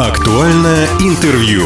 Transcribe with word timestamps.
Актуальное 0.00 0.86
интервью. 1.00 1.62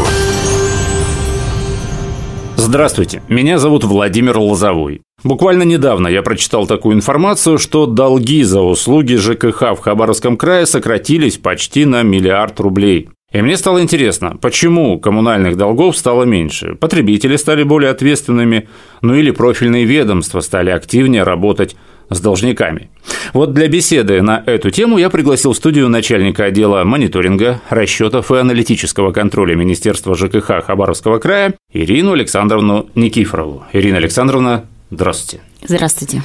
Здравствуйте, 2.57 3.23
меня 3.29 3.59
зовут 3.59 3.85
Владимир 3.85 4.39
Лозовой. 4.39 5.03
Буквально 5.23 5.65
недавно 5.65 6.09
я 6.09 6.23
прочитал 6.23 6.67
такую 6.67 6.95
информацию, 6.95 7.59
что 7.59 7.85
долги 7.85 8.43
за 8.43 8.63
услуги 8.63 9.17
ЖКХ 9.17 9.75
в 9.75 9.81
Хабаровском 9.81 10.39
крае 10.39 10.65
сократились 10.65 11.37
почти 11.37 11.85
на 11.85 12.03
миллиард 12.05 12.59
рублей. 12.59 13.11
И 13.33 13.43
мне 13.43 13.55
стало 13.59 13.83
интересно, 13.83 14.39
почему 14.41 14.99
коммунальных 14.99 15.59
долгов 15.59 15.95
стало 15.95 16.25
меньше? 16.25 16.75
Потребители 16.75 17.37
стали 17.37 17.65
более 17.65 17.91
ответственными, 17.91 18.67
ну 19.03 19.15
или 19.15 19.31
профильные 19.31 19.85
ведомства 19.85 20.41
стали 20.41 20.71
активнее 20.71 21.23
работать 21.23 21.77
с 22.15 22.21
должниками. 22.21 22.91
Вот 23.33 23.53
для 23.55 23.69
беседы 23.69 24.23
на 24.23 24.43
эту 24.47 24.71
тему 24.71 24.99
я 24.99 25.11
пригласил 25.11 25.53
в 25.53 25.57
студию 25.57 25.89
начальника 25.89 26.45
отдела 26.45 26.85
мониторинга, 26.85 27.61
расчетов 27.69 28.31
и 28.31 28.37
аналитического 28.37 29.13
контроля 29.13 29.55
Министерства 29.55 30.15
ЖКХ 30.15 30.65
Хабаровского 30.65 31.19
края 31.19 31.55
Ирину 31.73 32.13
Александровну 32.13 32.89
Никифорову. 32.95 33.65
Ирина 33.73 33.99
Александровна, 33.99 34.65
здравствуйте. 34.91 35.43
Здравствуйте. 35.63 36.23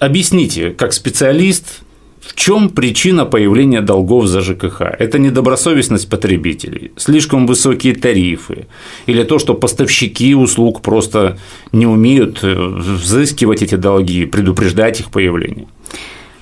Объясните, 0.00 0.70
как 0.70 0.92
специалист, 0.92 1.80
в 2.26 2.34
чем 2.34 2.70
причина 2.70 3.24
появления 3.24 3.80
долгов 3.80 4.26
за 4.26 4.40
ЖКХ? 4.40 4.80
Это 4.98 5.18
недобросовестность 5.18 6.08
потребителей, 6.08 6.92
слишком 6.96 7.46
высокие 7.46 7.94
тарифы 7.94 8.66
или 9.06 9.22
то, 9.22 9.38
что 9.38 9.54
поставщики 9.54 10.34
услуг 10.34 10.80
просто 10.82 11.38
не 11.72 11.86
умеют 11.86 12.40
э, 12.42 12.54
взыскивать 12.54 13.62
эти 13.62 13.76
долги, 13.76 14.26
предупреждать 14.26 15.00
их 15.00 15.10
появление? 15.10 15.66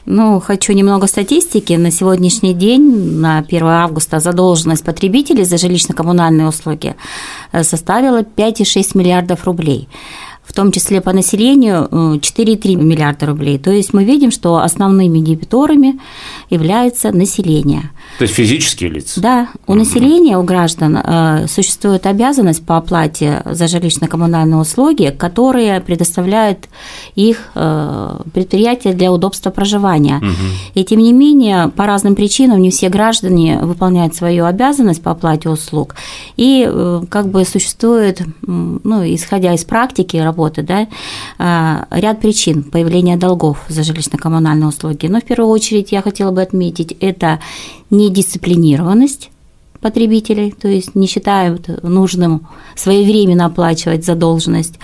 Ну, 0.07 0.41
хочу 0.41 0.75
немного 0.75 1.07
статистики. 1.07 1.73
На 1.73 1.91
сегодняшний 1.91 2.55
день, 2.55 3.21
на 3.21 3.39
1 3.39 3.65
августа, 3.65 4.21
задолженность 4.21 4.85
потребителей 4.85 5.45
за 5.45 5.57
жилищно-коммунальные 5.57 6.49
услуги 6.49 6.95
э, 7.53 7.65
составила 7.65 8.23
5,6 8.23 8.99
миллиардов 8.99 9.45
рублей 9.45 9.89
в 10.55 10.57
том 10.57 10.71
числе 10.71 11.01
по 11.01 11.13
населению 11.13 11.89
4,3 11.91 12.77
миллиарда 12.77 13.27
рублей. 13.27 13.59
То 13.59 13.73
есть 13.73 13.93
мы 13.93 14.05
видим, 14.05 14.31
что 14.31 14.59
основными 14.59 15.19
дебиторами 15.19 15.99
является 16.49 17.11
население. 17.11 17.91
То 18.19 18.23
есть 18.23 18.35
физические 18.35 18.91
лица? 18.91 19.21
Да. 19.21 19.49
У 19.67 19.73
угу. 19.73 19.81
населения, 19.81 20.39
у 20.39 20.45
граждан 20.45 20.97
э, 20.97 21.47
существует 21.49 22.07
обязанность 22.07 22.65
по 22.65 22.77
оплате 22.77 23.43
за 23.45 23.65
жилищно-коммунальные 23.65 24.61
услуги, 24.61 25.13
которые 25.19 25.81
предоставляют 25.81 26.69
их 27.17 27.51
э, 27.57 28.21
предприятия 28.33 28.93
для 28.93 29.11
удобства 29.11 29.51
проживания. 29.51 30.19
Угу. 30.19 30.81
И 30.81 30.85
тем 30.85 31.01
не 31.01 31.13
менее, 31.13 31.67
по 31.75 31.85
разным 31.85 32.15
причинам 32.15 32.63
не 32.63 32.71
все 32.71 32.91
граждане 32.91 33.59
выполняют 33.61 34.15
свою 34.15 34.45
обязанность 34.45 35.03
по 35.03 35.11
оплате 35.11 35.49
услуг. 35.49 35.97
И 36.37 36.65
э, 36.65 37.03
как 37.09 37.29
бы 37.29 37.45
существует, 37.45 38.23
ну, 38.47 39.03
исходя 39.05 39.53
из 39.53 39.65
практики, 39.65 40.17
работы, 40.17 40.44
да, 40.51 40.89
а, 41.39 41.87
ряд 41.91 42.21
причин 42.21 42.63
появления 42.63 43.17
долгов 43.17 43.59
за 43.69 43.83
жилищно-коммунальные 43.83 44.69
услуги. 44.69 45.07
Но 45.07 45.21
в 45.21 45.25
первую 45.25 45.51
очередь 45.51 45.93
я 45.93 46.03
хотела 46.03 46.31
бы 46.31 46.43
отметить 46.43 46.97
это 47.01 47.41
недисциплинированность 47.91 49.31
потребителей, 49.81 50.51
то 50.51 50.67
есть 50.67 50.95
не 50.95 51.07
считают 51.07 51.69
нужным 51.83 52.49
своевременно 52.75 53.47
оплачивать 53.47 54.05
задолженность, 54.05 54.79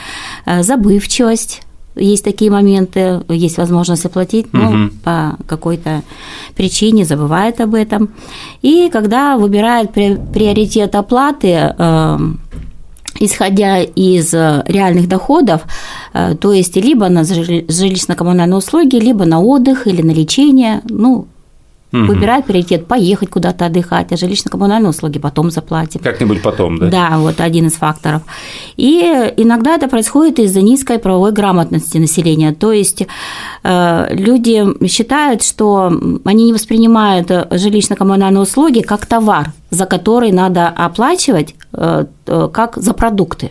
а, 0.44 0.62
забывчивость, 0.62 1.62
есть 1.96 2.24
такие 2.24 2.50
моменты, 2.50 3.22
есть 3.28 3.58
возможность 3.58 4.04
оплатить, 4.04 4.52
но 4.52 4.70
угу. 4.70 4.90
по 5.02 5.36
какой-то 5.46 6.02
причине 6.54 7.04
забывает 7.04 7.60
об 7.60 7.74
этом. 7.74 8.10
И 8.62 8.90
когда 8.90 9.36
выбирает 9.36 9.92
приоритет 9.92 10.94
оплаты, 10.94 11.74
исходя 13.18 13.80
из 13.80 14.32
э, 14.34 14.62
реальных 14.66 15.08
доходов, 15.08 15.62
э, 16.12 16.34
то 16.40 16.52
есть 16.52 16.76
либо 16.76 17.08
на 17.08 17.22
жилищно-коммунальные 17.22 18.56
услуги, 18.56 18.96
либо 18.96 19.24
на 19.24 19.40
отдых 19.40 19.86
или 19.86 20.02
на 20.02 20.12
лечение, 20.12 20.80
ну, 20.88 21.26
угу. 21.92 22.04
выбирает 22.04 22.44
приоритет 22.46 22.86
поехать 22.86 23.30
куда-то 23.30 23.66
отдыхать, 23.66 24.12
а 24.12 24.14
жилищно-коммунальные 24.14 24.88
услуги 24.88 25.18
потом 25.18 25.50
заплатим. 25.50 26.00
Как-нибудь 26.00 26.42
потом, 26.42 26.78
да? 26.78 26.88
Да, 26.88 27.18
вот 27.18 27.40
один 27.40 27.66
из 27.66 27.74
факторов. 27.74 28.22
И 28.76 29.00
иногда 29.36 29.74
это 29.74 29.88
происходит 29.88 30.38
из-за 30.38 30.62
низкой 30.62 30.98
правовой 30.98 31.32
грамотности 31.32 31.98
населения. 31.98 32.52
То 32.52 32.72
есть 32.72 33.06
э, 33.62 34.14
люди 34.14 34.86
считают, 34.86 35.42
что 35.42 35.92
они 36.24 36.44
не 36.44 36.52
воспринимают 36.52 37.30
жилищно-коммунальные 37.30 38.40
услуги 38.40 38.80
как 38.80 39.06
товар, 39.06 39.52
за 39.70 39.86
который 39.86 40.32
надо 40.32 40.68
оплачивать 40.68 41.54
как 41.72 42.76
за 42.76 42.94
продукты. 42.94 43.50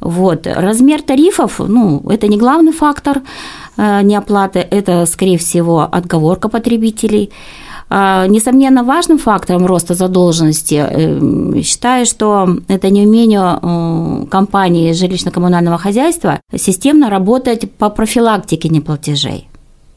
Вот. 0.00 0.46
Размер 0.46 1.02
тарифов, 1.02 1.58
ну, 1.58 2.02
это 2.08 2.28
не 2.28 2.36
главный 2.36 2.72
фактор 2.72 3.22
э, 3.76 4.02
неоплаты, 4.02 4.58
это, 4.60 5.06
скорее 5.06 5.38
всего, 5.38 5.88
отговорка 5.90 6.48
потребителей. 6.48 7.30
А, 7.88 8.26
несомненно, 8.26 8.82
важным 8.82 9.18
фактором 9.18 9.64
роста 9.64 9.94
задолженности 9.94 10.74
э, 10.74 11.62
считаю, 11.62 12.04
что 12.04 12.48
это 12.68 12.90
неумение 12.90 13.58
э, 13.62 14.26
компании 14.28 14.92
жилищно-коммунального 14.92 15.78
хозяйства 15.78 16.40
системно 16.54 17.10
работать 17.10 17.70
по 17.70 17.88
профилактике 17.88 18.68
неплатежей. 18.68 19.48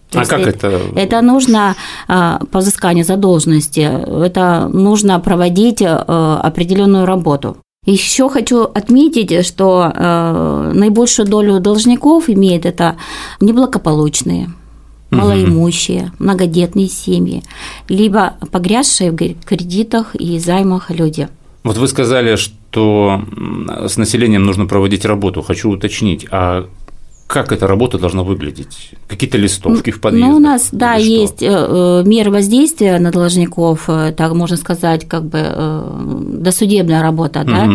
То 0.10 0.22
а 0.22 0.26
как 0.26 0.40
это? 0.42 0.82
Это 0.96 1.22
нужно 1.22 1.76
а, 2.08 2.40
по 2.52 2.60
взысканию 2.60 3.06
задолженности, 3.06 3.82
это 3.82 4.68
нужно 4.74 5.20
проводить 5.20 5.82
определенную 5.82 7.06
работу. 7.06 7.58
Еще 7.86 8.30
хочу 8.30 8.64
отметить, 8.64 9.46
что 9.46 9.92
э, 9.94 10.72
наибольшую 10.76 11.28
долю 11.28 11.60
должников 11.60 12.30
имеет 12.30 12.66
это 12.66 12.98
неблагополучные, 13.40 14.52
малоимущие, 15.12 16.12
многодетные 16.20 16.88
семьи, 16.88 17.42
либо 17.88 18.36
погрязшие 18.52 19.12
в 19.12 19.16
кредитах 19.16 20.14
и 20.16 20.40
займах 20.40 20.92
люди. 20.92 21.30
Вот 21.64 21.78
вы 21.78 21.88
сказали, 21.88 22.36
что 22.36 23.22
с 23.88 23.98
населением 23.98 24.44
нужно 24.44 24.66
проводить 24.66 25.06
работу. 25.06 25.42
Хочу 25.42 25.70
уточнить, 25.72 26.28
а 26.32 26.68
как 27.30 27.52
эта 27.52 27.68
работа 27.68 28.00
должна 28.00 28.24
выглядеть? 28.24 28.94
Какие-то 29.08 29.38
листовки 29.38 29.92
в 29.92 30.02
подъезде? 30.02 30.32
Ну, 30.32 30.38
у 30.38 30.40
нас, 30.40 30.70
да, 30.72 30.98
что? 30.98 31.08
есть 31.08 31.44
э, 31.44 31.48
э, 31.48 32.04
меры 32.04 32.32
воздействия 32.32 32.98
на 32.98 33.12
должников, 33.12 33.84
э, 33.88 34.12
так 34.18 34.34
можно 34.34 34.58
сказать, 34.58 35.08
как 35.08 35.26
бы 35.26 35.40
досудебная 36.42 37.04
работа, 37.04 37.42
угу. 37.42 37.52
да, 37.52 37.70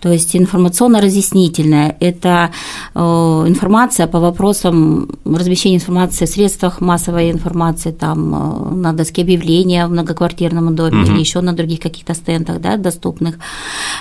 то 0.00 0.10
есть 0.10 0.34
информационно-разъяснительная. 0.34 1.96
Это 2.00 2.50
информация 2.96 4.08
по 4.08 4.18
вопросам 4.18 5.08
размещения 5.24 5.76
информации 5.76 6.26
в 6.26 6.28
средствах 6.28 6.80
массовой 6.80 7.30
информации, 7.30 7.92
там 7.92 8.80
на 8.82 8.92
доске 8.92 9.22
объявления 9.22 9.86
в 9.86 9.90
многоквартирном 9.90 10.74
доме 10.74 11.02
угу. 11.02 11.12
или 11.12 11.20
еще 11.20 11.40
на 11.42 11.52
других 11.52 11.78
каких-то 11.78 12.14
стендах, 12.14 12.60
да, 12.60 12.76
доступных. 12.76 13.36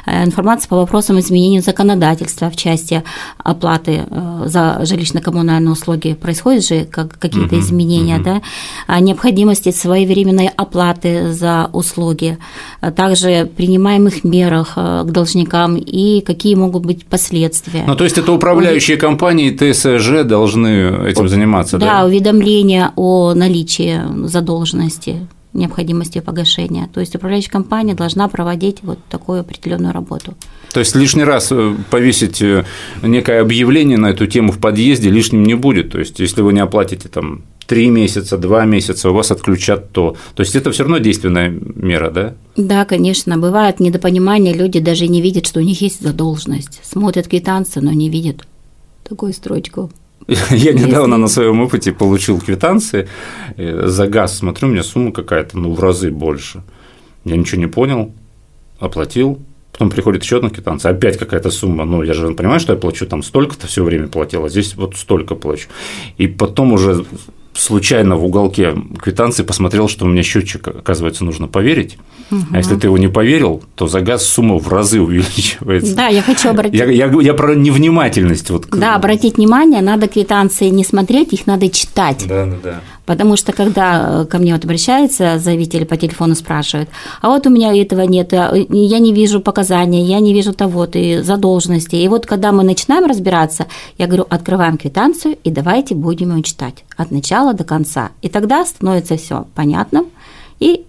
Информация 0.08 0.68
по 0.68 0.78
вопросам 0.78 1.20
изменения 1.20 1.62
законодательства 1.62 2.50
в 2.50 2.56
части 2.56 3.04
оплаты 3.38 4.06
за 4.46 4.80
жилищно-коммунальные 4.96 5.72
услуги, 5.72 6.14
происходят 6.14 6.66
же 6.66 6.86
как, 6.86 7.20
какие-то 7.20 7.56
uh-huh, 7.56 7.60
изменения, 7.60 8.18
uh-huh. 8.18 8.24
да, 8.24 8.42
о 8.88 9.00
необходимости 9.00 9.72
своевременной 9.72 10.50
оплаты 10.56 11.34
за 11.34 11.70
услуги, 11.74 12.38
а 12.82 12.92
также 12.92 13.50
принимаемых 13.56 14.24
мерах 14.24 14.74
э, 14.76 15.04
к 15.06 15.12
должникам 15.12 15.76
и 15.78 16.22
какие 16.22 16.56
могут 16.56 16.86
быть 16.86 17.06
последствия. 17.06 17.84
Ну, 17.88 17.96
то 17.96 18.04
есть 18.04 18.18
это 18.18 18.32
управляющие 18.32 18.98
компании 18.98 19.52
ТСЖ 19.52 20.24
должны 20.28 21.08
этим 21.08 21.28
заниматься, 21.28 21.78
да? 21.78 21.86
Да, 21.86 22.06
уведомление 22.06 22.92
о 22.96 23.34
наличии 23.34 24.02
задолженности 24.28 25.28
необходимости 25.56 26.20
погашения. 26.20 26.88
То 26.94 27.00
есть 27.00 27.16
управляющая 27.16 27.52
компания 27.52 27.96
должна 27.96 28.28
проводить 28.28 28.80
вот 28.84 29.00
такую 29.10 29.42
определенную 29.42 29.94
работу. 29.94 30.36
То 30.74 30.80
есть 30.80 30.96
лишний 30.96 31.24
раз 31.24 31.52
э, 31.52 31.76
повесить 31.90 32.42
э, 32.42 32.66
некое 33.02 33.42
объявление 33.42 33.98
на 33.98 34.08
эту 34.08 34.28
тему 34.28 34.52
в 34.52 34.60
подъезде 34.60 35.10
лишним 35.10 35.44
не 35.44 35.56
будет. 35.56 35.92
То 35.92 36.00
есть 36.00 36.20
если 36.20 36.42
вы 36.42 36.54
не 36.54 36.60
оплатите 36.60 37.08
там 37.08 37.44
три 37.68 37.90
месяца, 37.90 38.38
два 38.38 38.66
месяца, 38.66 39.10
у 39.10 39.14
вас 39.14 39.32
отключат 39.32 39.92
то. 39.92 40.16
То 40.36 40.44
есть 40.44 40.56
это 40.56 40.72
все 40.72 40.84
равно 40.84 40.98
действенная 41.00 41.50
мера, 41.50 42.12
да? 42.12 42.34
Да, 42.56 42.86
конечно. 42.86 43.38
Бывает 43.38 43.80
недопонимание, 43.80 44.54
люди 44.54 44.80
даже 44.80 45.08
не 45.08 45.22
видят, 45.22 45.48
что 45.48 45.60
у 45.60 45.64
них 45.64 45.82
есть 45.82 46.02
задолженность. 46.02 46.82
Смотрят 46.84 47.28
квитанцию, 47.28 47.86
но 47.86 47.92
не 47.92 48.10
видят 48.10 48.46
такую 49.08 49.34
строчку. 49.34 49.92
Я 50.50 50.74
недавно 50.74 51.18
на 51.18 51.28
своем 51.28 51.62
опыте 51.62 51.92
получил 51.92 52.40
квитанции 52.40 53.08
э, 53.58 53.88
за 53.88 54.08
газ. 54.08 54.38
Смотрю, 54.38 54.68
у 54.68 54.72
меня 54.72 54.84
сумма 54.84 55.12
какая-то, 55.12 55.58
ну, 55.58 55.74
в 55.74 55.80
разы 55.80 56.12
больше. 56.12 56.64
Я 57.26 57.38
ничего 57.38 57.62
не 57.62 57.68
понял, 57.68 58.12
оплатил, 58.80 59.40
Потом 59.76 59.90
приходит 59.90 60.24
еще 60.24 60.38
одна 60.38 60.50
квитанция, 60.50 60.92
опять 60.92 61.18
какая-то 61.18 61.52
сумма. 61.52 61.84
Ну, 61.84 62.02
я 62.02 62.14
же 62.14 62.34
понимаю, 62.34 62.62
что 62.62 62.72
я 62.72 62.80
плачу 62.80 63.06
там 63.08 63.22
столько-то 63.22 63.68
все 63.68 63.84
время 63.84 64.08
платил, 64.08 64.46
а 64.46 64.50
здесь 64.50 64.74
вот 64.76 64.96
столько 64.96 65.36
плачу. 65.36 65.68
И 66.18 66.28
потом 66.28 66.72
уже 66.72 67.04
случайно 67.56 68.16
в 68.18 68.26
уголке 68.26 68.76
квитанции 69.02 69.44
посмотрел, 69.44 69.88
что 69.88 70.06
у 70.06 70.08
меня 70.08 70.24
счетчик, 70.24 70.68
оказывается, 70.68 71.24
нужно 71.24 71.48
поверить. 71.48 71.98
Угу. 72.32 72.42
А 72.52 72.58
если 72.58 72.76
ты 72.76 72.88
его 72.88 72.98
не 72.98 73.08
поверил, 73.08 73.64
то 73.76 73.88
за 73.88 74.02
газ 74.02 74.26
сумма 74.26 74.58
в 74.58 74.68
разы 74.68 75.00
увеличивается. 75.00 75.96
Да, 75.96 76.08
я 76.08 76.22
хочу 76.22 76.50
обратить. 76.50 76.80
Я, 76.80 76.86
я, 76.86 77.12
я 77.22 77.34
про 77.34 77.56
невнимательность. 77.56 78.50
Вот. 78.50 78.68
Да, 78.70 78.96
обратить 78.96 79.38
внимание, 79.38 79.82
надо 79.82 80.08
квитанции 80.08 80.70
не 80.70 80.84
смотреть, 80.84 81.34
их 81.34 81.48
надо 81.48 81.70
читать. 81.70 82.26
Да, 82.28 82.46
да, 82.46 82.58
да. 82.64 82.82
Потому 83.06 83.36
что 83.36 83.54
когда 83.54 84.22
э, 84.22 84.26
ко 84.26 84.38
мне 84.40 84.54
вот 84.54 84.64
обращаются 84.64 85.38
заявители 85.38 85.84
по 85.84 85.98
телефону 85.98 86.36
спрашивают, 86.36 86.90
а 87.22 87.30
вот 87.30 87.46
у 87.46 87.50
меня 87.50 87.76
этого 87.76 88.02
нет, 88.02 88.34
а, 88.34 88.54
я 88.56 89.00
не 89.00 89.14
вижу 89.14 89.42
показания, 89.42 90.04
я 90.04 90.20
не 90.20 90.34
вижу 90.34 90.54
того-то 90.54 90.98
и 90.98 91.22
задолженности. 91.22 91.96
И 91.96 92.08
вот 92.08 92.26
когда 92.26 92.52
мы 92.52 92.64
начинаем 92.64 93.06
разбираться, 93.06 93.68
я 93.98 94.08
говорю, 94.08 94.26
открываем 94.30 94.78
квитанцию 94.78 95.38
и 95.44 95.52
давайте 95.52 95.96
будем 95.96 96.36
ее 96.36 96.44
читать 96.44 96.84
от 96.98 97.12
начала 97.12 97.54
до 97.54 97.64
конца. 97.64 98.10
И 98.22 98.30
тогда 98.30 98.66
становится 98.66 99.18
все 99.18 99.46
понятным 99.54 100.08
и 100.60 100.86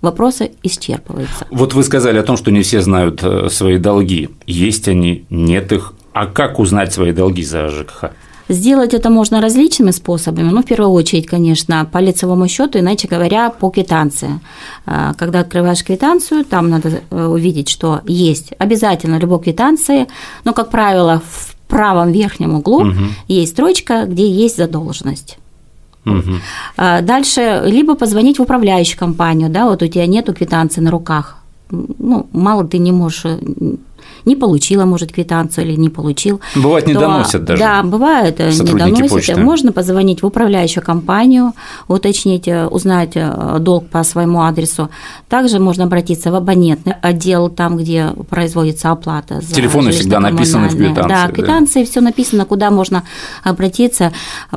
вопросы 0.00 0.50
исчерпываются. 0.62 1.46
Вот 1.50 1.74
вы 1.74 1.84
сказали 1.84 2.18
о 2.18 2.22
том, 2.22 2.36
что 2.36 2.50
не 2.50 2.62
все 2.62 2.82
знают 2.82 3.22
э, 3.22 3.48
свои 3.48 3.78
долги. 3.78 4.30
Есть 4.46 4.88
они, 4.88 5.24
нет 5.30 5.72
их. 5.72 5.94
А 6.12 6.26
как 6.26 6.58
узнать 6.58 6.92
свои 6.92 7.12
долги 7.12 7.42
за 7.42 7.68
ЖКХ? 7.68 8.10
Сделать 8.48 8.94
это 8.94 9.10
можно 9.10 9.40
различными 9.40 9.92
способами. 9.92 10.50
Ну, 10.50 10.62
в 10.62 10.64
первую 10.64 10.92
очередь, 10.92 11.26
конечно, 11.26 11.88
по 11.90 11.98
лицевому 11.98 12.48
счету, 12.48 12.78
иначе 12.78 13.08
говоря, 13.08 13.50
по 13.50 13.70
квитанции. 13.70 14.40
А, 14.86 15.14
когда 15.14 15.40
открываешь 15.40 15.84
квитанцию, 15.84 16.44
там 16.44 16.68
надо 16.68 17.02
э, 17.10 17.26
увидеть, 17.26 17.68
что 17.68 18.00
есть 18.06 18.52
обязательно 18.58 19.18
любой 19.18 19.40
квитанции, 19.40 20.06
но, 20.44 20.52
как 20.52 20.70
правило, 20.70 21.22
в 21.24 21.56
правом 21.68 22.12
верхнем 22.12 22.54
углу 22.54 22.82
угу. 22.82 23.00
есть 23.28 23.52
строчка, 23.52 24.04
где 24.06 24.28
есть 24.28 24.56
задолженность. 24.56 25.38
Угу. 26.04 26.32
Дальше 26.76 27.62
либо 27.64 27.94
позвонить 27.94 28.38
в 28.38 28.42
управляющую 28.42 28.98
компанию, 28.98 29.48
да, 29.48 29.66
вот 29.66 29.82
у 29.82 29.86
тебя 29.86 30.06
нету 30.06 30.34
квитанции 30.34 30.80
на 30.80 30.90
руках, 30.90 31.38
ну, 31.70 32.26
мало 32.32 32.64
ты 32.64 32.78
не 32.78 32.92
можешь 32.92 33.24
не 34.24 34.36
получила, 34.36 34.84
может, 34.84 35.12
квитанцию 35.12 35.66
или 35.66 35.76
не 35.76 35.88
получил. 35.88 36.40
Бывает, 36.56 36.86
не 36.86 36.94
то, 36.94 37.00
доносят 37.00 37.44
даже. 37.44 37.62
Да, 37.62 37.82
бывает, 37.82 38.40
э, 38.40 38.50
не 38.50 38.72
доносят. 38.72 39.10
Почты. 39.10 39.36
Можно 39.36 39.72
позвонить 39.72 40.22
в 40.22 40.26
управляющую 40.26 40.82
компанию, 40.82 41.52
уточнить, 41.88 42.48
э, 42.48 42.66
узнать 42.66 43.12
э, 43.14 43.56
долг 43.60 43.88
по 43.88 44.02
своему 44.04 44.42
адресу. 44.42 44.90
Также 45.28 45.58
можно 45.58 45.84
обратиться 45.84 46.30
в 46.30 46.34
абонентный 46.34 46.94
отдел, 47.02 47.48
там, 47.48 47.76
где 47.76 48.10
производится 48.30 48.90
оплата. 48.90 49.40
За 49.40 49.54
Телефоны 49.54 49.90
всегда 49.90 50.20
написаны 50.20 50.68
в 50.68 50.76
квитанции. 50.76 51.08
Да, 51.08 51.28
квитанции, 51.28 51.80
да. 51.80 51.90
все 51.90 52.00
написано, 52.00 52.44
куда 52.44 52.70
можно 52.70 53.04
обратиться 53.44 54.12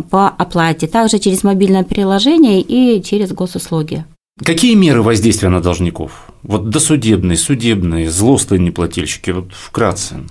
по 0.09 0.27
оплате. 0.27 0.87
Также 0.87 1.19
через 1.19 1.43
мобильное 1.43 1.83
приложение 1.83 2.61
и 2.61 3.01
через 3.03 3.31
госуслуги. 3.31 4.05
Какие 4.43 4.75
меры 4.75 5.01
воздействия 5.01 5.47
на 5.47 5.61
должников? 5.61 6.29
Вот 6.43 6.69
досудебные, 6.69 7.37
судебные, 7.37 8.11
злостные 8.11 8.59
неплательщики, 8.59 9.31
вот 9.31 9.53
вкратце. 9.53 10.25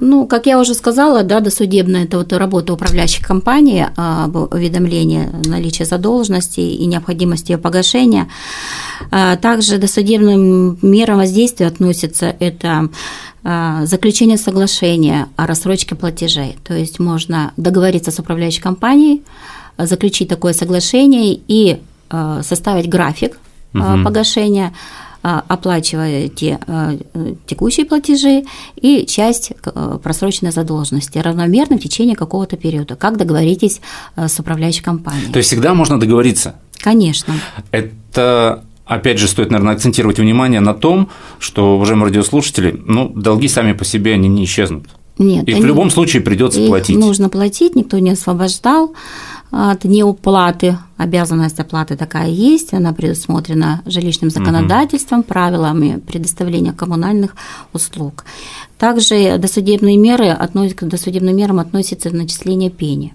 Ну, 0.00 0.26
как 0.26 0.46
я 0.46 0.58
уже 0.58 0.74
сказала, 0.74 1.22
да, 1.22 1.38
досудебная– 1.38 2.04
это 2.06 2.18
вот 2.18 2.32
работа 2.32 2.72
управляющей 2.72 3.22
компании 3.22 3.86
об 3.94 4.34
уведомлении 4.34 5.28
наличия 5.46 5.84
задолженности 5.84 6.58
и 6.58 6.84
необходимости 6.86 7.52
ее 7.52 7.58
погашения. 7.58 8.28
А 9.12 9.36
также 9.36 9.78
досудебным 9.78 10.78
мерам 10.82 11.18
воздействия 11.18 11.68
относится 11.68 12.34
это 12.40 12.88
а, 13.44 13.86
заключение 13.86 14.38
соглашения 14.38 15.28
о 15.36 15.46
рассрочке 15.46 15.94
платежей. 15.94 16.56
То 16.64 16.74
есть 16.74 16.98
можно 16.98 17.52
договориться 17.56 18.10
с 18.10 18.18
управляющей 18.18 18.60
компанией, 18.60 19.22
заключить 19.78 20.28
такое 20.28 20.52
соглашение 20.52 21.40
и 21.46 21.78
составить 22.10 22.88
график 22.88 23.38
угу. 23.72 24.04
погашения, 24.04 24.74
э, 25.22 25.40
оплачивая 25.48 26.28
те 26.28 26.58
текущие 27.46 27.86
платежи 27.86 28.44
и 28.76 29.06
часть 29.06 29.52
просроченной 30.02 30.52
задолженности 30.52 31.18
равномерно 31.18 31.78
в 31.78 31.80
течение 31.80 32.16
какого-то 32.16 32.56
периода, 32.56 32.96
как 32.96 33.16
договоритесь 33.16 33.80
с 34.16 34.38
управляющей 34.38 34.82
компанией. 34.82 35.32
То 35.32 35.38
есть 35.38 35.48
всегда 35.48 35.74
можно 35.74 36.00
договориться? 36.00 36.56
Конечно. 36.78 37.34
Это 37.70 38.64
опять 38.86 39.18
же, 39.18 39.28
стоит, 39.28 39.50
наверное, 39.50 39.74
акцентировать 39.74 40.18
внимание 40.18 40.58
на 40.58 40.74
том, 40.74 41.10
что, 41.38 41.76
уважаемые 41.76 42.06
радиослушатели, 42.06 42.82
ну, 42.86 43.08
долги 43.14 43.46
сами 43.46 43.72
по 43.72 43.84
себе, 43.84 44.14
они 44.14 44.28
не 44.28 44.44
исчезнут. 44.44 44.86
Нет. 45.16 45.46
Они, 45.46 45.60
в 45.60 45.64
любом 45.64 45.90
случае 45.90 46.22
придется 46.22 46.66
платить. 46.66 46.98
Нужно 46.98 47.28
платить, 47.28 47.76
никто 47.76 47.98
не 47.98 48.10
освобождал 48.10 48.94
от 49.50 49.84
неуплаты. 49.84 50.78
Обязанность 50.96 51.58
оплаты 51.58 51.96
такая 51.96 52.28
есть, 52.28 52.74
она 52.74 52.92
предусмотрена 52.92 53.82
жилищным 53.86 54.30
законодательством, 54.30 55.22
правилами 55.22 56.00
предоставления 56.06 56.72
коммунальных 56.72 57.34
услуг. 57.72 58.24
Также 58.78 59.38
досудебные 59.38 59.96
меры 59.96 60.30
к 60.74 60.84
досудебным 60.84 61.36
мерам 61.36 61.58
относится 61.58 62.10
начисление 62.10 62.70
пени 62.70 63.14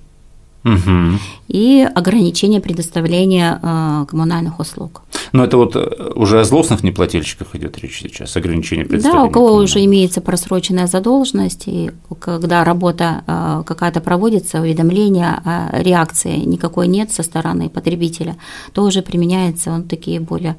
угу. 0.63 1.19
и 1.47 1.87
ограничение 1.95 2.59
предоставления 2.59 3.59
э, 3.61 4.05
коммунальных 4.07 4.59
услуг. 4.59 5.03
Но 5.31 5.43
это 5.43 5.57
вот 5.57 5.75
э, 5.75 6.11
уже 6.15 6.39
о 6.39 6.43
злостных 6.43 6.83
неплательщиках 6.83 7.55
идет 7.55 7.77
речь 7.79 7.99
сейчас, 8.01 8.35
ограничение 8.35 8.85
предоставления. 8.85 9.23
Да, 9.23 9.29
у 9.29 9.31
кого 9.31 9.55
уже 9.55 9.83
имеется 9.85 10.21
просроченная 10.21 10.87
задолженность, 10.87 11.63
и 11.67 11.91
когда 12.19 12.63
работа 12.63 13.23
э, 13.25 13.63
какая-то 13.65 14.01
проводится, 14.01 14.61
уведомление 14.61 15.41
о 15.43 15.81
реакции 15.81 16.37
никакой 16.37 16.87
нет 16.87 17.11
со 17.11 17.23
стороны 17.23 17.69
потребителя, 17.69 18.35
то 18.73 18.83
уже 18.83 19.01
применяются 19.01 19.71
вот 19.71 19.87
такие 19.87 20.19
более 20.19 20.55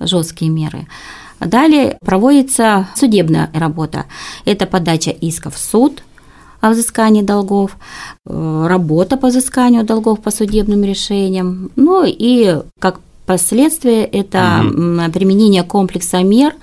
жесткие 0.00 0.50
меры. 0.50 0.86
Далее 1.40 1.98
проводится 2.04 2.88
судебная 2.94 3.50
работа. 3.52 4.06
Это 4.44 4.66
подача 4.66 5.10
исков 5.10 5.54
в 5.56 5.58
суд– 5.58 6.02
о 6.64 6.70
взыскании 6.70 7.20
долгов, 7.22 7.76
э, 8.26 8.66
работа 8.66 9.18
по 9.18 9.28
взысканию 9.28 9.84
долгов 9.84 10.20
по 10.20 10.30
судебным 10.30 10.82
решениям, 10.82 11.70
ну 11.76 12.04
и 12.06 12.56
как 12.78 13.00
последствие 13.26 14.04
это 14.04 14.62
угу. 14.64 15.12
применение 15.12 15.62
комплекса 15.62 16.22
мер 16.22 16.54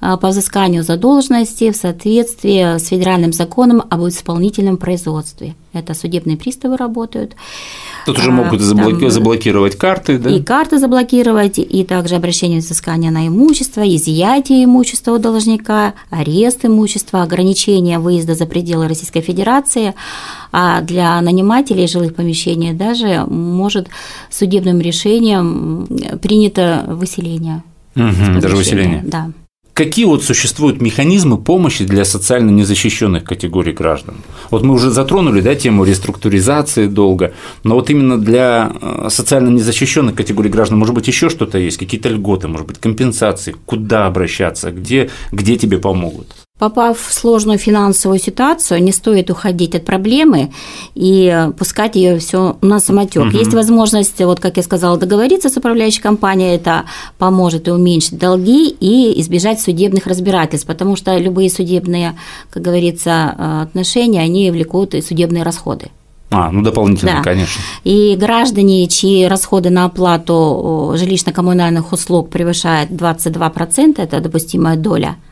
по 0.00 0.28
взысканию 0.28 0.82
задолженности 0.84 1.70
в 1.70 1.76
соответствии 1.76 2.78
с 2.78 2.88
федеральным 2.88 3.32
законом 3.32 3.82
об 3.90 4.06
исполнительном 4.06 4.76
производстве. 4.76 5.54
Это 5.72 5.94
судебные 5.94 6.36
приставы 6.36 6.76
работают. 6.76 7.34
Тут 8.06 8.18
уже 8.18 8.30
могут 8.30 8.60
заблоки- 8.60 9.00
там, 9.00 9.10
заблокировать 9.10 9.76
карты, 9.76 10.18
да? 10.18 10.30
И 10.30 10.42
карты 10.42 10.78
заблокировать, 10.78 11.58
и 11.58 11.84
также 11.84 12.14
обращение 12.14 12.60
взыскания 12.60 13.10
на 13.10 13.26
имущество, 13.26 13.82
изъятие 13.82 14.64
имущества 14.64 15.12
у 15.12 15.18
должника, 15.18 15.94
арест 16.10 16.64
имущества, 16.64 17.22
ограничение 17.22 17.98
выезда 17.98 18.34
за 18.34 18.46
пределы 18.46 18.88
Российской 18.88 19.20
Федерации, 19.20 19.94
а 20.52 20.80
для 20.80 21.20
нанимателей 21.20 21.86
жилых 21.86 22.14
помещений 22.14 22.72
даже 22.72 23.24
может 23.28 23.88
судебным 24.30 24.80
решением 24.80 25.86
принято 26.22 26.84
выселение. 26.86 27.62
Угу, 27.94 28.40
даже 28.40 28.56
выселение. 28.56 29.02
Да. 29.04 29.30
Какие 29.78 30.06
вот 30.06 30.24
существуют 30.24 30.82
механизмы 30.82 31.38
помощи 31.38 31.84
для 31.84 32.04
социально 32.04 32.50
незащищенных 32.50 33.22
категорий 33.22 33.70
граждан? 33.70 34.16
Вот 34.50 34.64
мы 34.64 34.74
уже 34.74 34.90
затронули 34.90 35.40
да, 35.40 35.54
тему 35.54 35.84
реструктуризации 35.84 36.88
долга, 36.88 37.32
но 37.62 37.76
вот 37.76 37.88
именно 37.88 38.18
для 38.18 38.72
э, 38.82 39.06
социально 39.08 39.50
незащищенных 39.50 40.16
категорий 40.16 40.50
граждан, 40.50 40.80
может 40.80 40.96
быть, 40.96 41.06
еще 41.06 41.28
что-то 41.28 41.58
есть, 41.58 41.76
какие-то 41.76 42.08
льготы, 42.08 42.48
может 42.48 42.66
быть, 42.66 42.80
компенсации, 42.80 43.54
куда 43.66 44.06
обращаться, 44.06 44.72
где, 44.72 45.10
где 45.30 45.54
тебе 45.54 45.78
помогут? 45.78 46.26
Попав 46.58 46.98
в 46.98 47.12
сложную 47.12 47.56
финансовую 47.56 48.18
ситуацию, 48.18 48.82
не 48.82 48.90
стоит 48.90 49.30
уходить 49.30 49.76
от 49.76 49.84
проблемы 49.84 50.50
и 50.96 51.50
пускать 51.56 51.94
ее 51.94 52.18
все 52.18 52.56
на 52.62 52.80
самотек. 52.80 53.26
Угу. 53.26 53.36
Есть 53.36 53.54
возможность, 53.54 54.18
вот 54.18 54.40
как 54.40 54.56
я 54.56 54.64
сказала, 54.64 54.96
договориться 54.96 55.50
с 55.50 55.56
управляющей 55.56 56.02
компанией, 56.02 56.56
это 56.56 56.84
поможет 57.16 57.68
и 57.68 57.70
уменьшить 57.70 58.18
долги 58.18 58.70
и 58.70 59.20
избежать 59.20 59.60
судебных 59.60 60.08
разбирательств, 60.08 60.66
потому 60.66 60.96
что 60.96 61.16
любые 61.16 61.48
судебные, 61.48 62.16
как 62.50 62.64
говорится, 62.64 63.62
отношения, 63.62 64.20
они 64.20 64.50
влекут 64.50 64.94
и 64.94 65.00
судебные 65.00 65.44
расходы. 65.44 65.90
А, 66.30 66.50
ну 66.50 66.62
дополнительно, 66.62 67.12
да. 67.18 67.22
конечно. 67.22 67.62
И 67.84 68.16
граждане, 68.18 68.88
чьи 68.88 69.26
расходы 69.26 69.70
на 69.70 69.84
оплату 69.84 70.92
жилищно-коммунальных 70.96 71.92
услуг 71.92 72.30
превышают 72.30 72.90
22%, 72.90 73.94
это 74.02 74.20
допустимая 74.20 74.76
доля– 74.76 75.18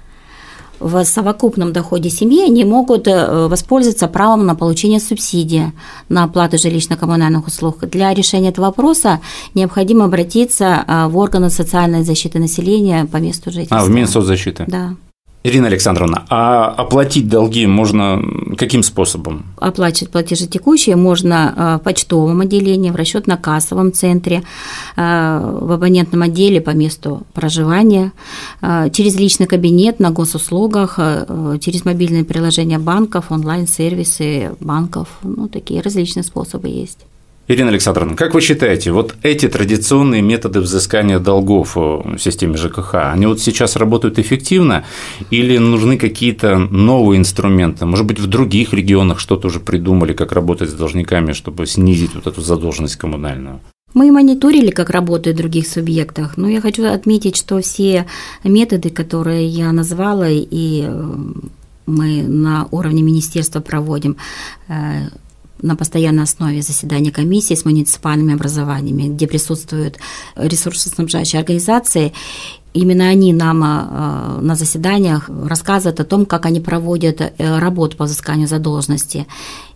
в 0.81 1.05
совокупном 1.05 1.73
доходе 1.73 2.11
семьи 2.11 2.45
они 2.45 2.65
могут 2.65 3.09
э, 3.09 3.47
воспользоваться 3.49 4.09
правом 4.09 4.47
на 4.47 4.55
получение 4.55 5.01
субсидии 5.01 5.73
на 6.09 6.25
оплату 6.25 6.57
жилищно-коммунальных 6.57 7.47
услуг. 7.47 7.81
Для 7.91 8.13
решения 8.15 8.51
этого 8.51 8.67
вопроса 8.67 9.21
необходимо 9.55 10.05
обратиться 10.05 10.85
э, 10.87 11.07
в 11.07 11.17
органы 11.17 11.51
социальной 11.51 12.05
защиты 12.05 12.39
населения 12.39 13.07
по 13.07 13.17
месту 13.19 13.51
жительства. 13.51 13.79
А, 13.79 13.85
в 13.85 13.91
Минсоцзащиты? 13.91 14.65
Да. 14.67 14.97
Ирина 15.47 15.69
Александровна, 15.69 16.25
а 16.29 16.65
оплатить 16.67 17.29
долги 17.29 17.67
можно 17.67 18.21
каким 18.59 18.83
способом? 18.83 19.45
Оплачивать 19.59 20.11
платежи 20.11 20.47
текущие 20.49 20.97
можно 20.97 21.55
э, 21.57 21.77
в 21.81 21.85
почтовом 21.85 22.41
отделении, 22.41 22.91
в 22.91 22.97
расчетно-кассовом 22.97 23.93
центре, 23.93 24.43
э, 24.97 25.59
в 25.61 25.71
абонентном 25.71 26.23
отделе 26.23 26.61
по 26.61 26.71
месту 26.71 27.23
проживания, 27.33 28.13
э, 28.61 28.91
через 28.91 29.15
личный 29.15 29.47
кабинет 29.47 30.01
на 30.01 30.11
госуслугах, 30.11 30.99
через 31.61 31.85
мобильные 31.85 32.25
приложения 32.25 32.81
банков, 32.81 33.27
онлайн-сервисы 33.31 34.57
банков. 34.59 35.09
Ну, 35.23 35.47
такие 35.47 35.81
различные 35.81 36.25
способы 36.25 36.69
есть. 36.69 37.07
Ирина 37.49 37.69
Александровна, 37.69 38.17
как 38.17 38.35
вы 38.35 38.41
считаете, 38.41 38.91
вот 38.91 39.15
эти 39.23 39.49
традиционные 39.49 40.21
методы 40.21 40.61
взыскания 40.61 41.21
долгов 41.21 41.77
в 41.77 42.19
системе 42.19 42.57
ЖКХ, 42.57 43.13
они 43.13 43.27
вот 43.27 43.41
сейчас 43.41 43.77
работают 43.77 44.19
эффективно 44.19 44.85
или 45.31 45.57
нужны 45.59 45.97
какие-то 45.97 46.59
новые 46.59 47.21
инструменты? 47.21 47.87
Может 47.87 48.05
быть, 48.05 48.19
в 48.19 48.27
других 48.27 48.73
регионах 48.73 49.21
что-то 49.21 49.47
уже 49.47 49.61
придумали, 49.61 50.13
как 50.13 50.33
работать 50.33 50.71
с 50.71 50.73
должниками, 50.73 51.33
чтобы 51.33 51.67
снизить 51.67 52.17
вот 52.17 52.27
эту 52.27 52.41
задолженность 52.41 52.97
коммунальную? 52.97 53.61
Мы 53.95 54.11
мониторили, 54.11 54.73
как 54.73 54.91
работает 54.91 55.37
в 55.37 55.39
других 55.39 55.69
субъектах, 55.69 56.37
но 56.37 56.49
я 56.49 56.61
хочу 56.61 56.85
отметить, 56.85 57.37
что 57.37 57.61
все 57.61 58.07
методы, 58.43 58.91
которые 58.91 59.47
я 59.47 59.71
назвала, 59.71 60.29
и 60.29 60.83
э, 60.85 61.15
мы 61.87 62.23
на 62.23 62.67
уровне 62.73 63.03
министерства 63.03 63.61
проводим, 63.61 64.17
э, 64.69 65.09
на 65.63 65.77
постоянной 65.77 66.25
основе 66.25 66.63
заседания 66.63 67.11
комиссии 67.11 67.55
с 67.55 67.65
муниципальными 67.65 68.35
образованиями, 68.35 69.15
где 69.15 69.27
присутствуют 69.27 69.99
ресурсоснабжающие 70.37 71.41
организации. 71.41 72.13
Именно 72.77 73.09
они 73.09 73.33
нам 73.33 73.63
э, 73.65 74.41
на 74.43 74.55
заседаниях 74.55 75.31
рассказывают 75.49 75.99
о 76.01 76.05
том, 76.05 76.27
как 76.27 76.45
они 76.45 76.61
проводят 76.61 77.23
э, 77.23 77.59
работу 77.59 77.97
по 77.97 78.05
взысканию 78.05 78.49
задолженности. 78.49 79.27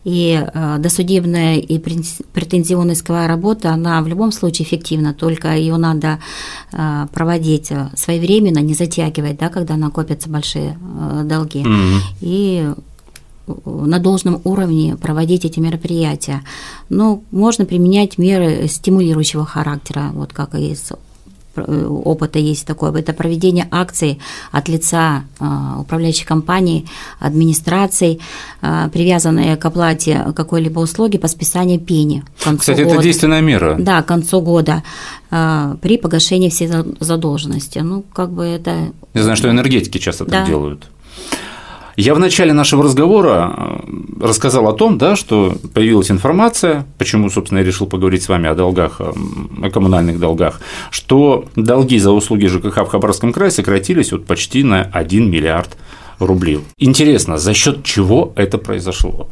И 0.05 0.39
э, 0.39 0.77
досудебная 0.79 1.57
и 1.57 1.79
претензионная 1.79 2.95
исковая 2.95 3.27
работа, 3.27 3.73
она 3.73 4.03
в 4.03 4.07
любом 4.07 4.33
случае 4.33 4.67
эффективна, 4.67 5.15
только 5.15 5.57
ее 5.57 5.77
надо 5.79 6.19
проводить 7.13 7.73
своевременно, 7.97 8.59
не 8.59 8.75
затягивать, 8.75 9.39
да, 9.39 9.49
когда 9.49 9.77
накопятся 9.77 10.29
большие 10.29 10.79
долги. 11.25 11.63
Mm-hmm. 11.63 12.01
И 12.21 12.71
на 13.65 13.99
должном 13.99 14.41
уровне 14.45 14.97
проводить 14.97 15.45
эти 15.45 15.61
мероприятия. 15.61 16.43
Но 16.89 17.23
можно 17.31 17.65
применять 17.65 18.19
меры 18.19 18.67
стимулирующего 18.69 19.45
характера, 19.45 20.11
вот 20.13 20.33
как 20.33 20.55
из 20.55 20.93
э, 21.57 21.87
опыта 21.87 22.39
есть 22.39 22.67
такое, 22.67 22.93
это 22.93 23.13
проведение 23.13 23.67
акций 23.71 24.21
от 24.53 24.69
лица 24.69 25.25
а, 25.39 25.81
управляющей 25.81 26.25
компании, 26.25 26.87
администраций, 27.19 28.21
а, 28.63 28.89
привязанные 28.89 29.57
к 29.57 29.65
оплате 29.65 30.33
какой-либо 30.35 30.81
услуги 30.81 31.19
по 31.19 31.29
списанию 31.29 31.81
пени. 31.81 32.25
Кстати, 32.59 32.83
года. 32.83 32.95
это 32.95 33.03
действенная 33.03 33.41
мера. 33.41 33.77
Да, 33.79 34.03
к 34.03 34.07
концу 34.07 34.41
года 34.41 34.83
при 35.31 35.97
погашении 35.97 36.49
всей 36.49 36.69
задолженности. 36.99 37.79
Ну, 37.79 38.03
как 38.13 38.33
бы 38.33 38.45
это… 38.45 38.93
Я 39.15 39.23
знаю, 39.23 39.37
что 39.37 39.49
энергетики 39.49 39.99
часто 39.99 40.25
да. 40.25 40.39
так 40.41 40.49
делают. 40.49 40.91
Я 42.01 42.15
в 42.15 42.19
начале 42.19 42.55
нашего 42.55 42.83
разговора 42.83 43.53
э, 43.55 44.27
рассказал 44.27 44.67
о 44.69 44.73
том, 44.73 44.97
да, 44.97 45.17
что 45.17 45.55
появилась 45.75 46.11
информация, 46.11 46.87
почему, 46.97 47.29
собственно, 47.29 47.59
я 47.59 47.65
решил 47.65 47.87
поговорить 47.87 48.23
с 48.23 48.29
вами 48.31 48.49
о 48.49 48.55
долгах, 48.55 49.03
э, 49.03 49.13
о 49.63 49.69
коммунальных 49.69 50.19
долгах, 50.19 50.63
что 50.91 51.45
долги 51.57 51.99
за 51.99 52.13
услуги 52.13 52.47
ЖКХ 52.47 52.79
в 52.79 52.87
Хабаровском 52.87 53.35
крае 53.35 53.51
сократились 53.51 54.13
вот 54.13 54.25
почти 54.25 54.65
на 54.65 54.81
1 54.81 55.31
миллиард 55.31 55.77
рублей. 56.19 56.61
Интересно, 56.79 57.37
за 57.37 57.53
счет 57.53 57.85
чего 57.85 58.33
это 58.35 58.57
произошло? 58.57 59.29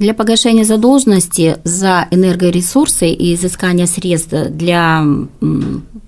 Для 0.00 0.14
погашения 0.14 0.64
задолженности 0.64 1.58
за 1.62 2.08
энергоресурсы 2.10 3.10
и 3.10 3.34
изыскания 3.34 3.84
средств 3.84 4.32
для 4.48 5.04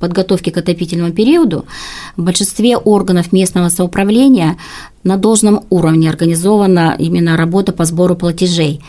подготовки 0.00 0.48
к 0.48 0.56
отопительному 0.56 1.12
периоду 1.12 1.66
в 2.16 2.22
большинстве 2.22 2.78
органов 2.78 3.32
местного 3.32 3.68
самоуправления 3.68 4.56
на 5.04 5.18
должном 5.18 5.66
уровне 5.68 6.08
организована 6.08 6.96
именно 6.98 7.36
работа 7.36 7.72
по 7.72 7.84
сбору 7.84 8.16
платежей 8.16 8.80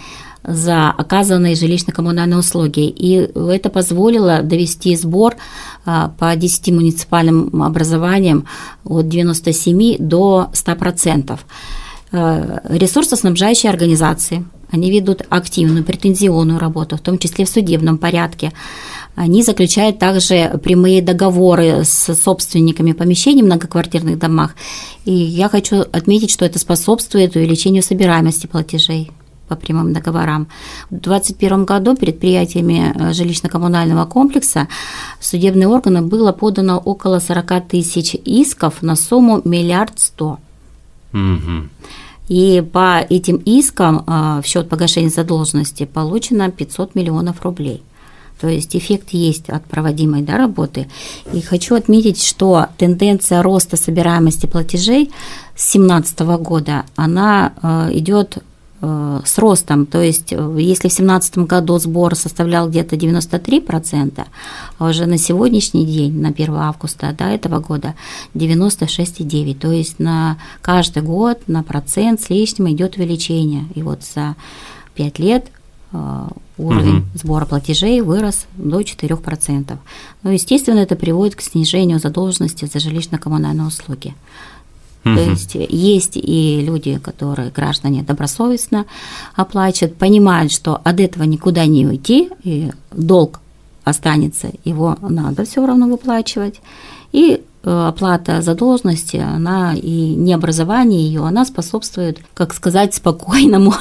за 0.42 0.90
оказанные 0.92 1.56
жилищно-коммунальные 1.56 2.38
услуги. 2.38 2.88
И 2.88 3.30
это 3.36 3.70
позволило 3.70 4.42
довести 4.42 4.96
сбор 4.96 5.36
а, 5.84 6.14
по 6.18 6.34
10 6.34 6.72
муниципальным 6.72 7.62
образованиям 7.62 8.46
от 8.86 9.10
97 9.10 9.98
до 10.00 10.48
100%. 10.54 11.38
А, 12.14 12.62
ресурсоснабжающие 12.70 13.70
организации– 13.70 14.46
они 14.74 14.90
ведут 14.90 15.22
активную 15.30 15.84
претензионную 15.84 16.58
работу, 16.58 16.98
в 16.98 17.02
том 17.02 17.20
числе 17.20 17.46
в 17.46 17.50
судебном 17.50 18.00
порядке. 18.00 18.52
Они 19.14 19.44
заключают 19.44 20.00
также 20.00 20.60
прямые 20.64 21.04
договоры 21.04 21.84
с 21.84 22.16
собственниками 22.16 22.94
помещений 22.94 23.44
в 23.44 23.46
многоквартирных 23.46 24.18
домах. 24.18 24.56
И 25.06 25.14
я 25.14 25.48
хочу 25.48 25.82
отметить, 25.82 26.32
что 26.32 26.44
это 26.44 26.58
способствует 26.58 27.36
увеличению 27.36 27.84
собираемости 27.84 28.48
платежей 28.48 29.12
по 29.48 29.56
прямым 29.56 29.94
договорам. 29.94 30.48
В 30.90 30.96
2021 30.96 31.66
году 31.66 31.96
предприятиями 31.96 32.96
э, 32.96 33.12
жилищно-коммунального 33.12 34.08
комплекса 34.08 34.68
в 35.20 35.26
судебные 35.26 35.68
органы 35.68 36.02
было 36.02 36.32
подано 36.32 36.80
около 36.80 37.20
40 37.20 37.68
тысяч 37.68 38.16
исков 38.16 38.82
на 38.82 38.96
сумму 38.96 39.40
миллиард 39.46 40.00
сто. 40.00 40.40
Угу. 41.14 41.70
И 42.28 42.62
по 42.62 43.00
этим 43.10 43.38
искам 43.38 44.04
а, 44.08 44.42
в 44.42 44.46
счет 44.46 44.70
погашения 44.70 45.10
задолженности 45.10 45.86
получено 45.86 46.50
500 46.52 46.96
миллионов 46.96 47.44
рублей. 47.44 47.84
То 48.40 48.48
есть 48.48 48.76
эффект 48.76 49.10
есть 49.12 49.50
от 49.50 49.64
проводимой 49.66 50.22
да, 50.22 50.38
работы. 50.38 50.90
И 51.32 51.42
хочу 51.42 51.76
отметить, 51.76 52.22
что 52.22 52.68
тенденция 52.78 53.42
роста 53.42 53.78
собираемости 53.78 54.48
платежей 54.48 55.12
с 55.56 55.72
2017 55.74 56.20
года, 56.42 56.86
она 56.96 57.54
а, 57.62 57.90
идет 57.92 58.40
с 59.26 59.38
ростом. 59.38 59.86
То 59.86 60.02
есть, 60.02 60.34
э, 60.34 60.56
если 60.60 60.90
в 60.90 60.92
2017 60.92 61.38
году 61.48 61.78
сбор 61.80 62.16
составлял 62.16 62.70
где-то 62.70 62.96
93%, 62.96 64.28
а 64.78 64.90
уже 64.90 65.06
на 65.06 65.18
сегодняшний 65.18 65.86
день, 65.86 66.20
на 66.20 66.30
1 66.30 66.56
августа 66.56 67.16
да, 67.18 67.32
этого 67.32 67.60
года, 67.60 67.96
96,9%. 68.34 69.54
То 69.54 69.72
есть, 69.72 70.00
на 70.00 70.38
каждый 70.62 71.04
год 71.04 71.40
на 71.48 71.64
процент 71.64 72.22
с 72.22 72.30
лишним 72.30 72.70
идет 72.72 72.98
увеличение. 72.98 73.66
И 73.76 73.82
вот 73.82 74.04
за 74.04 74.36
5 74.96 75.20
лет 75.20 75.48
э, 75.94 76.28
уровень 76.58 76.98
угу. 76.98 77.06
сбора 77.16 77.46
платежей 77.46 78.02
вырос 78.02 78.48
до 78.58 78.82
4%. 78.82 79.78
Ну, 80.24 80.30
естественно, 80.30 80.80
это 80.80 80.96
приводит 80.96 81.36
к 81.36 81.42
снижению 81.42 82.00
задолженности 82.00 82.66
за 82.66 82.80
жилищно-коммунальные 82.80 83.68
услуги. 83.68 84.14
Угу. 85.06 85.16
То 85.16 85.22
есть 85.22 85.56
есть 85.56 86.14
и 86.16 86.62
люди, 86.66 86.98
которые 86.98 87.52
граждане 87.52 88.04
добросовестно 88.04 88.86
оплачивают, 89.36 89.98
понимают, 89.98 90.52
что 90.52 90.80
от 90.84 91.00
этого 91.00 91.24
никуда 91.24 91.66
не 91.66 91.86
уйти, 91.86 92.30
и 92.44 92.72
долг 92.92 93.42
останется, 93.84 94.50
его 94.64 94.98
надо 95.02 95.46
все 95.46 95.66
равно 95.66 95.88
выплачивать. 95.88 96.62
И 97.12 97.42
э, 97.64 97.88
оплата 97.88 98.42
задолженности, 98.42 99.18
она 99.18 99.74
и 99.76 100.16
необразование 100.16 101.06
ее, 101.06 101.26
она 101.26 101.46
способствует, 101.46 102.20
как 102.34 102.54
сказать, 102.54 102.96
спокойному 102.96 103.74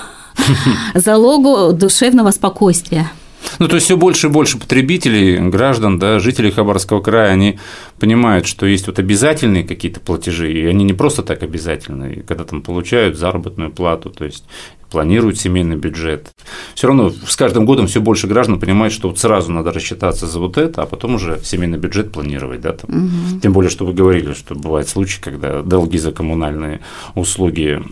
залогу 0.95 1.73
душевного 1.73 2.33
спокойствия. 2.33 3.11
Ну, 3.59 3.69
то 3.69 3.77
есть 3.77 3.87
все 3.87 3.97
больше 3.97 4.27
и 4.27 4.31
больше 4.31 4.59
потребителей, 4.59 5.39
граждан, 5.51 5.99
да, 5.99 6.19
жителей 6.19 6.51
Хабаровского 6.51 7.01
края, 7.01 7.33
они 7.33 7.59
понимают, 7.99 8.47
что 8.47 8.67
есть 8.67 8.87
вот 8.87 8.99
обязательные 8.99 9.65
какие-то 9.65 10.01
платежи, 10.01 10.53
и 10.53 10.67
они 10.67 10.85
не 10.85 10.93
просто 10.93 11.23
так 11.23 11.43
обязательные, 11.43 12.23
когда 12.23 12.45
там 12.45 12.63
получают 12.63 13.17
заработную 13.19 13.71
плату, 13.71 14.11
то 14.11 14.25
есть 14.25 14.45
планируют 14.91 15.41
семейный 15.41 15.77
бюджет. 15.77 16.29
Все 16.75 16.87
равно 16.87 17.11
с 17.11 17.37
каждым 17.37 17.65
годом 17.65 17.87
все 17.87 18.01
больше 18.01 18.27
граждан 18.27 18.61
понимают, 18.61 18.93
что 18.93 19.09
вот 19.09 19.19
сразу 19.19 19.51
надо 19.51 19.73
рассчитаться 19.73 20.27
за 20.27 20.39
вот 20.39 20.59
это, 20.59 20.83
а 20.83 20.87
потом 20.87 21.15
уже 21.15 21.41
семейный 21.43 21.79
бюджет 21.79 22.13
планировать, 22.13 22.61
да, 22.61 22.73
там. 22.73 22.91
Угу. 22.91 23.41
Тем 23.41 23.53
более, 23.55 23.71
что 23.71 23.87
вы 23.87 23.95
говорили, 23.95 24.35
что 24.35 24.55
бывают 24.55 24.89
случаи, 24.89 25.21
когда 25.21 25.63
долги 25.63 25.99
за 25.99 26.13
коммунальные 26.13 26.81
услуги 27.15 27.83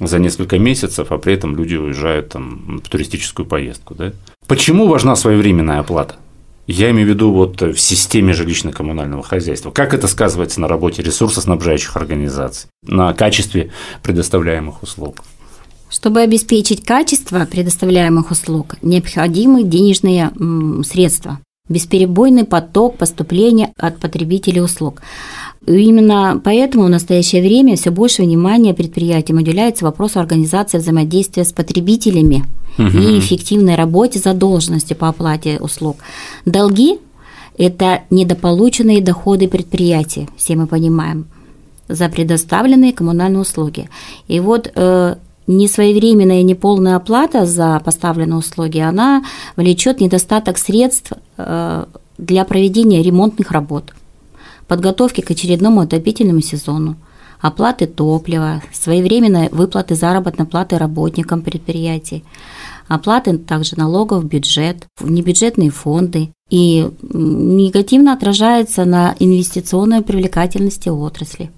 за 0.00 0.18
несколько 0.18 0.58
месяцев, 0.58 1.12
а 1.12 1.18
при 1.18 1.34
этом 1.34 1.56
люди 1.56 1.74
уезжают 1.76 2.30
там 2.30 2.80
в 2.82 2.88
туристическую 2.88 3.46
поездку, 3.46 3.94
да? 3.94 4.12
Почему 4.48 4.86
важна 4.86 5.16
своевременная 5.16 5.80
оплата? 5.80 6.16
Я 6.68 6.90
имею 6.90 7.06
в 7.06 7.10
виду 7.10 7.32
вот 7.32 7.60
в 7.60 7.78
системе 7.78 8.32
жилищно-коммунального 8.32 9.22
хозяйства. 9.22 9.70
Как 9.70 9.94
это 9.94 10.08
сказывается 10.08 10.60
на 10.60 10.68
работе 10.68 11.02
ресурсоснабжающих 11.02 11.96
организаций, 11.96 12.68
на 12.82 13.12
качестве 13.12 13.70
предоставляемых 14.02 14.82
услуг? 14.82 15.24
Чтобы 15.88 16.20
обеспечить 16.20 16.84
качество 16.84 17.46
предоставляемых 17.46 18.30
услуг, 18.32 18.76
необходимы 18.82 19.62
денежные 19.62 20.32
средства, 20.84 21.40
бесперебойный 21.68 22.44
поток 22.44 22.98
поступления 22.98 23.72
от 23.78 23.98
потребителей 23.98 24.60
услуг. 24.60 25.02
Именно 25.66 26.40
поэтому 26.44 26.84
в 26.84 26.90
настоящее 26.90 27.42
время 27.42 27.76
все 27.76 27.90
больше 27.90 28.22
внимания 28.22 28.72
предприятиям 28.72 29.38
уделяется 29.38 29.84
вопросу 29.84 30.20
организации 30.20 30.78
взаимодействия 30.78 31.44
с 31.44 31.52
потребителями 31.52 32.44
угу. 32.78 32.86
и 32.86 33.18
эффективной 33.18 33.74
работе 33.74 34.20
задолженности 34.20 34.94
по 34.94 35.08
оплате 35.08 35.58
услуг. 35.58 35.96
Долги– 36.44 37.00
это 37.58 38.02
недополученные 38.10 39.02
доходы 39.02 39.48
предприятия, 39.48 40.28
все 40.36 40.54
мы 40.54 40.68
понимаем, 40.68 41.26
за 41.88 42.08
предоставленные 42.08 42.92
коммунальные 42.92 43.40
услуги. 43.40 43.88
И 44.28 44.38
вот 44.38 44.70
э, 44.72 45.16
несвоевременная 45.48 46.40
и 46.40 46.44
неполная 46.44 46.94
оплата 46.94 47.44
за 47.44 47.80
поставленные 47.84 48.38
услуги, 48.38 48.78
она 48.78 49.24
влечет 49.56 50.00
недостаток 50.00 50.58
средств 50.58 51.12
э, 51.38 51.84
для 52.18 52.44
проведения 52.44 53.02
ремонтных 53.02 53.50
работ– 53.50 53.92
подготовки 54.68 55.20
к 55.20 55.30
очередному 55.30 55.80
отопительному 55.80 56.40
сезону, 56.40 56.96
оплаты 57.40 57.86
топлива, 57.86 58.62
своевременной 58.72 59.48
выплаты 59.50 59.94
заработной 59.94 60.46
платы 60.46 60.78
работникам 60.78 61.42
предприятий, 61.42 62.24
оплаты 62.88 63.38
также 63.38 63.76
налогов 63.76 64.24
в 64.24 64.26
бюджет, 64.26 64.86
в 64.98 65.10
небюджетные 65.10 65.70
фонды 65.70 66.30
и 66.50 66.88
негативно 67.02 68.12
отражается 68.12 68.84
на 68.84 69.14
инвестиционной 69.18 70.02
привлекательности 70.02 70.88
отрасли. 70.88 71.50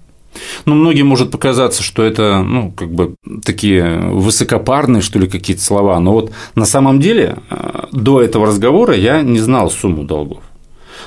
Ну, 0.65 0.75
многим 0.75 1.07
может 1.07 1.31
показаться, 1.31 1.83
что 1.83 2.03
это, 2.03 2.43
ну, 2.43 2.71
как 2.71 2.91
бы 2.91 3.15
такие 3.43 3.99
высокопарные, 4.11 5.01
что 5.01 5.19
ли, 5.19 5.27
какие-то 5.27 5.63
слова. 5.63 5.99
Но 5.99 6.13
вот 6.13 6.31
на 6.55 6.65
самом 6.65 6.99
деле 6.99 7.37
э, 7.49 7.85
до 7.91 8.21
этого 8.21 8.45
разговора 8.45 8.95
я 8.95 9.21
не 9.21 9.39
знал 9.39 9.71
сумму 9.71 10.03
долгов. 10.03 10.43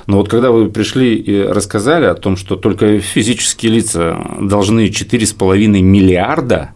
Но 0.07 0.19
вот 0.19 0.29
когда 0.29 0.51
вы 0.51 0.69
пришли 0.69 1.15
и 1.15 1.43
рассказали 1.43 2.07
о 2.07 2.15
том, 2.15 2.37
что 2.37 2.57
только 2.57 3.01
физические 3.01 3.73
лица 3.73 4.17
должны 4.41 4.89
4,5 4.89 5.67
миллиарда, 5.81 6.71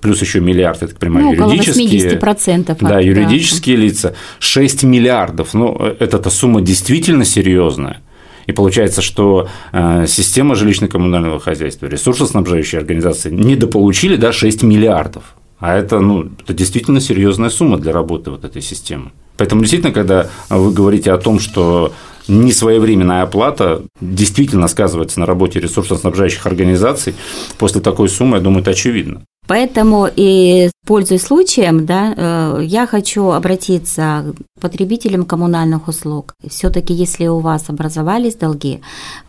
плюс 0.00 0.20
еще 0.20 0.40
миллиард, 0.40 0.82
я 0.82 0.88
так 0.88 0.98
понимаю, 0.98 1.36
ну, 1.36 1.50
юридические, 1.50 2.18
80%, 2.18 2.76
да, 2.80 3.00
юридические 3.00 3.76
да. 3.76 3.82
лица 3.82 4.14
6 4.38 4.82
миллиардов. 4.84 5.54
Ну, 5.54 5.76
эта 5.98 6.30
сумма 6.30 6.60
действительно 6.60 7.24
серьезная. 7.24 8.00
И 8.48 8.52
получается, 8.52 9.02
что 9.02 9.48
э, 9.72 10.06
система 10.08 10.54
жилищно-коммунального 10.54 11.38
хозяйства, 11.38 11.84
ресурсоснабжающие 11.86 12.78
организации 12.78 13.30
недополучили 13.30 14.16
да, 14.16 14.32
6 14.32 14.62
миллиардов. 14.62 15.34
А 15.58 15.76
это, 15.76 16.00
ну, 16.00 16.30
это 16.42 16.54
действительно 16.54 17.00
серьезная 17.00 17.50
сумма 17.50 17.76
для 17.78 17.92
работы 17.92 18.30
вот 18.30 18.44
этой 18.44 18.62
системы. 18.62 19.10
Поэтому 19.36 19.60
действительно, 19.60 19.92
когда 19.92 20.28
вы 20.48 20.72
говорите 20.72 21.12
о 21.12 21.18
том, 21.18 21.40
что 21.40 21.92
несвоевременная 22.28 23.22
оплата 23.22 23.82
действительно 24.00 24.68
сказывается 24.68 25.20
на 25.20 25.26
работе 25.26 25.60
ресурсоснабжающих 25.60 26.46
организаций, 26.46 27.14
после 27.58 27.80
такой 27.80 28.08
суммы, 28.08 28.36
я 28.36 28.42
думаю, 28.42 28.62
это 28.62 28.70
очевидно. 28.70 29.22
Поэтому 29.48 30.06
и 30.14 30.70
пользуясь 30.86 31.22
случаем, 31.22 31.86
да, 31.86 32.12
э, 32.14 32.60
я 32.64 32.86
хочу 32.86 33.30
обратиться 33.30 34.34
к 34.56 34.60
потребителям 34.60 35.24
коммунальных 35.24 35.88
услуг. 35.88 36.34
Все-таки, 36.46 36.92
если 36.92 37.28
у 37.28 37.38
вас 37.38 37.64
образовались 37.68 38.34
долги, 38.36 38.82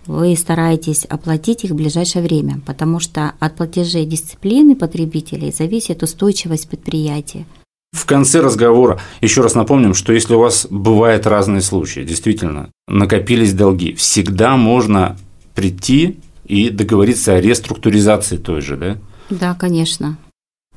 вы 0.06 0.36
стараетесь 0.36 1.06
оплатить 1.06 1.64
их 1.64 1.72
в 1.72 1.76
ближайшее 1.76 2.22
время, 2.22 2.60
потому 2.66 3.00
что 3.00 3.32
от 3.40 3.56
платежей 3.56 4.06
дисциплины 4.06 4.76
потребителей 4.76 5.54
зависит 5.54 6.04
устойчивость 6.04 6.68
предприятия. 6.68 7.46
В 7.92 8.06
конце 8.06 8.42
разговора 8.42 9.00
еще 9.22 9.42
раз 9.42 9.56
напомним, 9.56 9.94
что 9.94 10.14
если 10.14 10.34
у 10.34 10.40
вас 10.40 10.68
бывают 10.70 11.26
разные 11.28 11.62
случаи, 11.62 12.02
действительно, 12.02 12.70
накопились 12.88 13.54
долги, 13.54 13.94
всегда 13.94 14.58
можно 14.58 15.18
прийти 15.56 16.20
и 16.46 16.70
договориться 16.70 17.34
о 17.34 17.42
реструктуризации 17.42 18.38
той 18.38 18.62
же, 18.62 18.78
да? 18.78 18.98
Да, 19.30 19.54
конечно. 19.54 20.18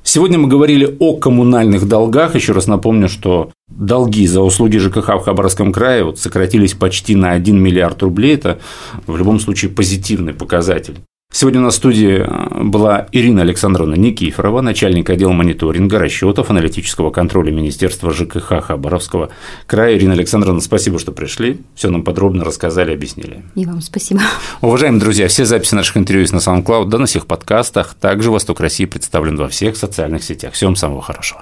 Сегодня 0.03 0.37
мы 0.37 0.47
говорили 0.47 0.97
о 0.99 1.15
коммунальных 1.15 1.87
долгах. 1.87 2.35
Еще 2.35 2.51
раз 2.51 2.67
напомню, 2.67 3.07
что 3.07 3.51
долги 3.69 4.27
за 4.27 4.41
услуги 4.41 4.77
ЖКХ 4.77 5.07
в 5.15 5.19
Хабаровском 5.21 5.71
крае 5.71 6.03
вот 6.03 6.19
сократились 6.19 6.73
почти 6.73 7.15
на 7.15 7.31
1 7.31 7.57
миллиард 7.57 8.03
рублей. 8.03 8.35
Это 8.35 8.59
в 9.07 9.15
любом 9.15 9.39
случае 9.39 9.71
позитивный 9.71 10.33
показатель. 10.33 10.99
Сегодня 11.35 11.61
на 11.61 11.71
студии 11.71 12.19
э, 12.19 12.63
была 12.63 13.07
Ирина 13.11 13.41
Александровна 13.41 13.95
Никифорова, 13.95 14.61
начальник 14.61 15.09
отдела 15.09 15.31
мониторинга, 15.31 15.97
расчетов, 15.97 16.51
аналитического 16.51 17.09
контроля 17.09 17.51
Министерства 17.51 18.13
ЖКХ 18.13 18.63
Хабаровского 18.63 19.29
края. 19.65 19.97
Ирина 19.97 20.13
Александровна, 20.13 20.61
спасибо, 20.61 20.99
что 20.99 21.11
пришли, 21.11 21.61
все 21.73 21.89
нам 21.89 22.03
подробно 22.03 22.43
рассказали, 22.45 22.93
объяснили. 22.93 23.41
И 23.55 23.65
вам 23.65 23.81
спасибо. 23.81 24.21
Уважаемые 24.61 25.01
друзья, 25.01 25.27
все 25.27 25.45
записи 25.45 25.73
наших 25.73 25.97
интервью 25.97 26.21
есть 26.21 26.33
на 26.33 26.37
SoundCloud, 26.37 26.85
да 26.89 26.99
на 26.99 27.07
всех 27.07 27.25
подкастах. 27.25 27.95
Также 27.99 28.29
«Восток 28.29 28.59
России» 28.59 28.85
представлен 28.85 29.35
во 29.35 29.47
всех 29.47 29.75
социальных 29.75 30.23
сетях. 30.23 30.53
Всем 30.53 30.75
самого 30.75 31.01
хорошего. 31.01 31.41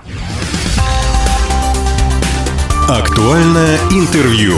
Актуальное 2.87 3.77
интервью. 3.91 4.53